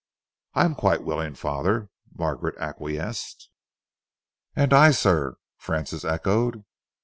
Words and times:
"I 0.55 0.65
am 0.65 0.73
quite 0.73 1.03
willing, 1.03 1.35
father," 1.35 1.91
Margaret 2.15 2.55
acquiesced. 2.57 3.51
"And 4.55 4.73
I, 4.73 4.89
sir," 4.89 5.37
Francis 5.59 6.03
echoed. 6.03 6.65